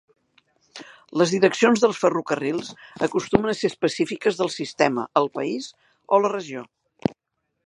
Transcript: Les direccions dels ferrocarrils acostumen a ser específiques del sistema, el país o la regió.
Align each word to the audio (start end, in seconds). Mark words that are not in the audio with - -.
Les 1.21 1.33
direccions 1.33 1.83
dels 1.83 1.99
ferrocarrils 2.05 2.73
acostumen 3.09 3.53
a 3.53 3.57
ser 3.61 3.71
específiques 3.75 4.41
del 4.43 4.53
sistema, 4.57 5.07
el 5.23 5.33
país 5.41 5.73
o 6.19 6.25
la 6.25 6.35
regió. 6.39 6.69